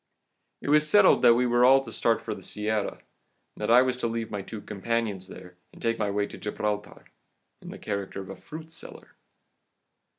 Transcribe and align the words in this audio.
"It 0.61 0.69
was 0.69 0.89
settled 0.89 1.21
that 1.21 1.35
we 1.35 1.45
were 1.45 1.63
all 1.63 1.79
to 1.81 1.91
start 1.91 2.23
for 2.23 2.33
the 2.33 2.41
Sierra, 2.41 2.97
that 3.55 3.69
I 3.69 3.83
was 3.83 3.95
to 3.97 4.07
leave 4.07 4.31
my 4.31 4.41
two 4.41 4.59
companions 4.59 5.27
there, 5.27 5.57
and 5.71 5.79
take 5.79 5.99
my 5.99 6.09
way 6.09 6.25
to 6.25 6.39
Gibraltar, 6.39 7.05
in 7.61 7.69
the 7.69 7.77
character 7.77 8.19
of 8.19 8.31
a 8.31 8.35
fruit 8.35 8.71
seller. 8.71 9.09